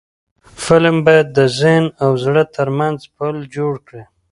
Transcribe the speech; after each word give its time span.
فلم 0.65 0.97
باید 1.05 1.27
د 1.37 1.39
ذهن 1.59 1.85
او 2.03 2.11
زړه 2.23 2.43
ترمنځ 2.57 2.99
پل 3.15 3.35
جوړ 3.55 3.73
کړي 3.87 4.03